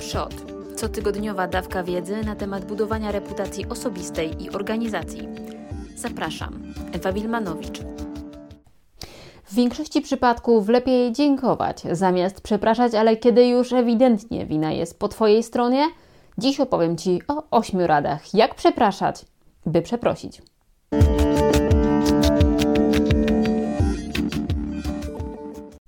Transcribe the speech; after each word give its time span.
Przod. 0.00 0.34
Cotygodniowa 0.76 1.46
dawka 1.46 1.82
wiedzy 1.82 2.24
na 2.24 2.36
temat 2.36 2.64
budowania 2.64 3.12
reputacji 3.12 3.66
osobistej 3.68 4.42
i 4.44 4.50
organizacji. 4.50 5.28
Zapraszam. 5.96 6.62
Ewa 6.92 7.12
Wilmanowicz. 7.12 7.80
W 9.44 9.54
większości 9.54 10.00
przypadków 10.00 10.68
lepiej 10.68 11.12
dziękować 11.12 11.82
zamiast 11.92 12.40
przepraszać, 12.40 12.94
ale 12.94 13.16
kiedy 13.16 13.46
już 13.46 13.72
ewidentnie 13.72 14.46
wina 14.46 14.72
jest 14.72 14.98
po 14.98 15.08
Twojej 15.08 15.42
stronie, 15.42 15.86
dziś 16.38 16.60
opowiem 16.60 16.96
Ci 16.96 17.22
o 17.28 17.42
ośmiu 17.50 17.86
radach, 17.86 18.34
jak 18.34 18.54
przepraszać, 18.54 19.24
by 19.66 19.82
przeprosić. 19.82 20.42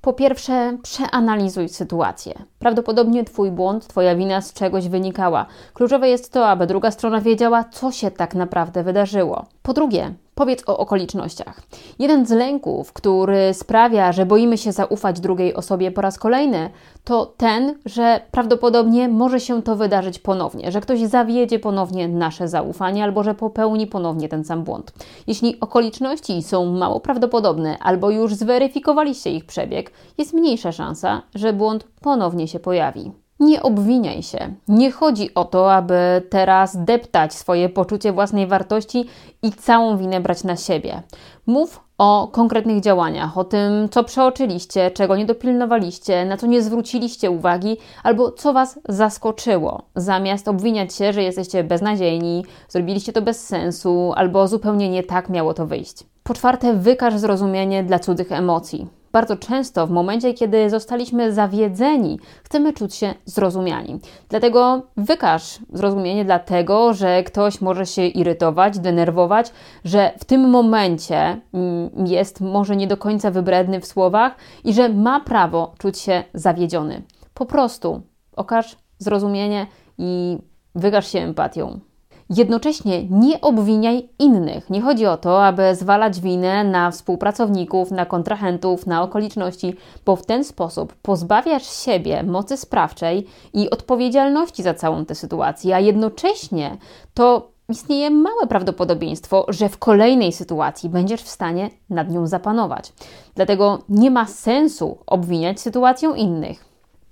Po 0.00 0.12
pierwsze, 0.12 0.78
przeanalizuj 0.82 1.68
sytuację. 1.68 2.34
Prawdopodobnie 2.58 3.24
Twój 3.24 3.50
błąd, 3.50 3.86
Twoja 3.86 4.16
wina 4.16 4.40
z 4.40 4.52
czegoś 4.52 4.88
wynikała. 4.88 5.46
Kluczowe 5.74 6.08
jest 6.08 6.32
to, 6.32 6.48
aby 6.48 6.66
druga 6.66 6.90
strona 6.90 7.20
wiedziała, 7.20 7.64
co 7.64 7.92
się 7.92 8.10
tak 8.10 8.34
naprawdę 8.34 8.82
wydarzyło. 8.82 9.46
Po 9.62 9.72
drugie, 9.72 10.14
Powiedz 10.40 10.68
o 10.68 10.78
okolicznościach. 10.78 11.62
Jeden 11.98 12.26
z 12.26 12.30
lęków, 12.30 12.92
który 12.92 13.54
sprawia, 13.54 14.12
że 14.12 14.26
boimy 14.26 14.58
się 14.58 14.72
zaufać 14.72 15.20
drugiej 15.20 15.54
osobie 15.54 15.90
po 15.90 16.00
raz 16.00 16.18
kolejny, 16.18 16.70
to 17.04 17.26
ten, 17.36 17.74
że 17.86 18.20
prawdopodobnie 18.30 19.08
może 19.08 19.40
się 19.40 19.62
to 19.62 19.76
wydarzyć 19.76 20.18
ponownie, 20.18 20.72
że 20.72 20.80
ktoś 20.80 21.00
zawiedzie 21.00 21.58
ponownie 21.58 22.08
nasze 22.08 22.48
zaufanie 22.48 23.04
albo 23.04 23.22
że 23.22 23.34
popełni 23.34 23.86
ponownie 23.86 24.28
ten 24.28 24.44
sam 24.44 24.64
błąd. 24.64 24.92
Jeśli 25.26 25.60
okoliczności 25.60 26.42
są 26.42 26.66
mało 26.66 27.00
prawdopodobne 27.00 27.78
albo 27.78 28.10
już 28.10 28.34
zweryfikowaliście 28.34 29.30
ich 29.30 29.44
przebieg, 29.44 29.92
jest 30.18 30.32
mniejsza 30.32 30.72
szansa, 30.72 31.22
że 31.34 31.52
błąd 31.52 31.86
ponownie 32.00 32.48
się 32.48 32.60
pojawi. 32.60 33.12
Nie 33.40 33.62
obwiniaj 33.62 34.22
się. 34.22 34.54
Nie 34.68 34.90
chodzi 34.90 35.34
o 35.34 35.44
to, 35.44 35.74
aby 35.74 36.22
teraz 36.30 36.84
deptać 36.84 37.34
swoje 37.34 37.68
poczucie 37.68 38.12
własnej 38.12 38.46
wartości 38.46 39.04
i 39.42 39.52
całą 39.52 39.96
winę 39.96 40.20
brać 40.20 40.44
na 40.44 40.56
siebie. 40.56 41.02
Mów 41.46 41.80
o 41.98 42.28
konkretnych 42.32 42.80
działaniach, 42.80 43.38
o 43.38 43.44
tym, 43.44 43.88
co 43.90 44.04
przeoczyliście, 44.04 44.90
czego 44.90 45.16
nie 45.16 45.26
dopilnowaliście, 45.26 46.24
na 46.24 46.36
co 46.36 46.46
nie 46.46 46.62
zwróciliście 46.62 47.30
uwagi, 47.30 47.76
albo 48.02 48.32
co 48.32 48.52
Was 48.52 48.80
zaskoczyło, 48.88 49.82
zamiast 49.96 50.48
obwiniać 50.48 50.94
się, 50.94 51.12
że 51.12 51.22
jesteście 51.22 51.64
beznadziejni, 51.64 52.44
zrobiliście 52.68 53.12
to 53.12 53.22
bez 53.22 53.46
sensu, 53.46 54.12
albo 54.16 54.48
zupełnie 54.48 54.88
nie 54.88 55.02
tak 55.02 55.28
miało 55.28 55.54
to 55.54 55.66
wyjść. 55.66 56.04
Po 56.22 56.34
czwarte, 56.34 56.74
wykaż 56.74 57.18
zrozumienie 57.18 57.84
dla 57.84 57.98
cudzych 57.98 58.32
emocji. 58.32 58.99
Bardzo 59.12 59.36
często 59.36 59.86
w 59.86 59.90
momencie, 59.90 60.34
kiedy 60.34 60.70
zostaliśmy 60.70 61.32
zawiedzeni, 61.32 62.18
chcemy 62.44 62.72
czuć 62.72 62.94
się 62.94 63.14
zrozumiani. 63.24 64.00
Dlatego 64.28 64.82
wykaż 64.96 65.58
zrozumienie 65.72 66.24
dlatego, 66.24 66.94
że 66.94 67.22
ktoś 67.22 67.60
może 67.60 67.86
się 67.86 68.06
irytować, 68.06 68.78
denerwować, 68.78 69.52
że 69.84 70.12
w 70.18 70.24
tym 70.24 70.50
momencie 70.50 71.40
mm, 71.54 72.06
jest 72.06 72.40
może 72.40 72.76
nie 72.76 72.86
do 72.86 72.96
końca 72.96 73.30
wybredny 73.30 73.80
w 73.80 73.86
słowach 73.86 74.34
i 74.64 74.74
że 74.74 74.88
ma 74.88 75.20
prawo 75.20 75.74
czuć 75.78 75.98
się 75.98 76.24
zawiedziony. 76.34 77.02
Po 77.34 77.46
prostu 77.46 78.02
okaż 78.36 78.76
zrozumienie 78.98 79.66
i 79.98 80.38
wykaż 80.74 81.12
się 81.12 81.18
empatią. 81.18 81.80
Jednocześnie 82.30 83.04
nie 83.10 83.40
obwiniaj 83.40 84.08
innych. 84.18 84.70
Nie 84.70 84.80
chodzi 84.80 85.06
o 85.06 85.16
to, 85.16 85.44
aby 85.44 85.74
zwalać 85.74 86.20
winę 86.20 86.64
na 86.64 86.90
współpracowników, 86.90 87.90
na 87.90 88.06
kontrahentów, 88.06 88.86
na 88.86 89.02
okoliczności, 89.02 89.74
bo 90.04 90.16
w 90.16 90.26
ten 90.26 90.44
sposób 90.44 90.94
pozbawiasz 91.02 91.84
siebie 91.84 92.22
mocy 92.22 92.56
sprawczej 92.56 93.26
i 93.52 93.70
odpowiedzialności 93.70 94.62
za 94.62 94.74
całą 94.74 95.04
tę 95.04 95.14
sytuację, 95.14 95.76
a 95.76 95.80
jednocześnie 95.80 96.76
to 97.14 97.50
istnieje 97.68 98.10
małe 98.10 98.46
prawdopodobieństwo, 98.48 99.46
że 99.48 99.68
w 99.68 99.78
kolejnej 99.78 100.32
sytuacji 100.32 100.88
będziesz 100.88 101.22
w 101.22 101.28
stanie 101.28 101.70
nad 101.90 102.10
nią 102.10 102.26
zapanować. 102.26 102.92
Dlatego 103.34 103.78
nie 103.88 104.10
ma 104.10 104.26
sensu 104.26 104.98
obwiniać 105.06 105.60
sytuacją 105.60 106.14
innych. 106.14 106.64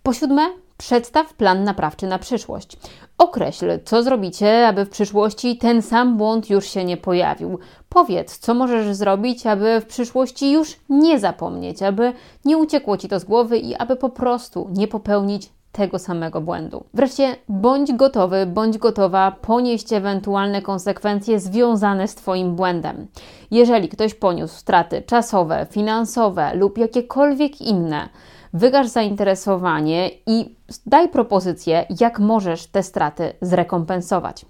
Po 0.02 0.12
siódme, 0.12 0.42
Przedstaw 0.78 1.34
plan 1.34 1.64
naprawczy 1.64 2.06
na 2.06 2.18
przyszłość. 2.18 2.76
Określ, 3.18 3.78
co 3.84 4.02
zrobicie, 4.02 4.68
aby 4.68 4.84
w 4.84 4.90
przyszłości 4.90 5.58
ten 5.58 5.82
sam 5.82 6.16
błąd 6.16 6.50
już 6.50 6.66
się 6.66 6.84
nie 6.84 6.96
pojawił. 6.96 7.58
Powiedz, 7.88 8.38
co 8.38 8.54
możesz 8.54 8.96
zrobić, 8.96 9.46
aby 9.46 9.80
w 9.80 9.86
przyszłości 9.86 10.52
już 10.52 10.76
nie 10.88 11.18
zapomnieć, 11.18 11.82
aby 11.82 12.12
nie 12.44 12.58
uciekło 12.58 12.96
ci 12.96 13.08
to 13.08 13.20
z 13.20 13.24
głowy 13.24 13.58
i 13.58 13.74
aby 13.74 13.96
po 13.96 14.08
prostu 14.08 14.68
nie 14.72 14.88
popełnić 14.88 15.50
tego 15.78 15.98
samego 15.98 16.40
błędu. 16.40 16.84
Wreszcie 16.94 17.36
bądź 17.48 17.92
gotowy, 17.92 18.46
bądź 18.46 18.78
gotowa 18.78 19.30
ponieść 19.30 19.92
ewentualne 19.92 20.62
konsekwencje 20.62 21.40
związane 21.40 22.08
z 22.08 22.14
Twoim 22.14 22.56
błędem. 22.56 23.06
Jeżeli 23.50 23.88
ktoś 23.88 24.14
poniósł 24.14 24.54
straty 24.54 25.02
czasowe, 25.02 25.66
finansowe 25.70 26.54
lub 26.54 26.78
jakiekolwiek 26.78 27.60
inne, 27.60 28.08
wykaż 28.52 28.86
zainteresowanie 28.86 30.10
i 30.26 30.56
daj 30.86 31.08
propozycję, 31.08 31.86
jak 32.00 32.18
możesz 32.18 32.66
te 32.66 32.82
straty 32.82 33.32
zrekompensować. 33.40 34.46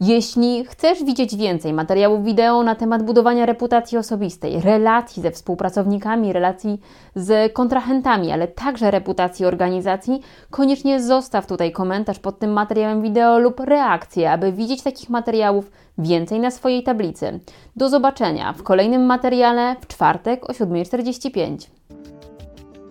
Jeśli 0.00 0.64
chcesz 0.64 1.04
widzieć 1.04 1.36
więcej 1.36 1.72
materiałów 1.72 2.24
wideo 2.24 2.62
na 2.62 2.74
temat 2.74 3.02
budowania 3.02 3.46
reputacji 3.46 3.98
osobistej, 3.98 4.60
relacji 4.60 5.22
ze 5.22 5.30
współpracownikami, 5.30 6.32
relacji 6.32 6.80
z 7.14 7.52
kontrahentami, 7.52 8.32
ale 8.32 8.48
także 8.48 8.90
reputacji 8.90 9.46
organizacji, 9.46 10.20
koniecznie 10.50 11.02
zostaw 11.02 11.46
tutaj 11.46 11.72
komentarz 11.72 12.18
pod 12.18 12.38
tym 12.38 12.52
materiałem 12.52 13.02
wideo 13.02 13.38
lub 13.38 13.60
reakcję, 13.60 14.30
aby 14.30 14.52
widzieć 14.52 14.82
takich 14.82 15.10
materiałów 15.10 15.70
więcej 15.98 16.40
na 16.40 16.50
swojej 16.50 16.82
tablicy. 16.82 17.40
Do 17.76 17.88
zobaczenia 17.88 18.52
w 18.52 18.62
kolejnym 18.62 19.06
materiale 19.06 19.76
w 19.80 19.86
czwartek 19.86 20.50
o 20.50 20.52
7.45. 20.52 21.68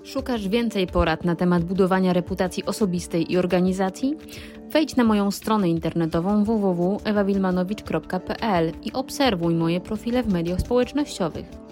Szukasz 0.03 0.47
więcej 0.47 0.87
porad 0.87 1.25
na 1.25 1.35
temat 1.35 1.63
budowania 1.63 2.13
reputacji 2.13 2.65
osobistej 2.65 3.31
i 3.31 3.37
organizacji? 3.37 4.17
Wejdź 4.69 4.95
na 4.95 5.03
moją 5.03 5.31
stronę 5.31 5.69
internetową 5.69 6.43
www.ewawilmanowicz.pl 6.43 8.71
i 8.83 8.93
obserwuj 8.93 9.55
moje 9.55 9.81
profile 9.81 10.23
w 10.23 10.33
mediach 10.33 10.61
społecznościowych. 10.61 11.62